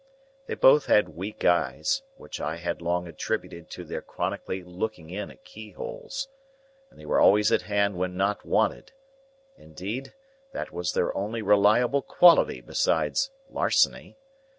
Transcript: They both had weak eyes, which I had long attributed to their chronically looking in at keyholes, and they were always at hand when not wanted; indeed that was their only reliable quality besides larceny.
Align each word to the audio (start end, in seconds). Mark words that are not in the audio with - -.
They 0.47 0.55
both 0.55 0.87
had 0.87 1.09
weak 1.15 1.45
eyes, 1.45 2.01
which 2.17 2.41
I 2.41 2.55
had 2.57 2.81
long 2.81 3.07
attributed 3.07 3.69
to 3.69 3.83
their 3.83 4.01
chronically 4.01 4.63
looking 4.63 5.11
in 5.11 5.29
at 5.29 5.45
keyholes, 5.45 6.27
and 6.89 6.99
they 6.99 7.05
were 7.05 7.19
always 7.19 7.51
at 7.51 7.61
hand 7.61 7.97
when 7.99 8.17
not 8.17 8.43
wanted; 8.43 8.93
indeed 9.57 10.15
that 10.53 10.71
was 10.71 10.93
their 10.93 11.15
only 11.15 11.43
reliable 11.43 12.01
quality 12.01 12.61
besides 12.61 13.29
larceny. 13.47 14.17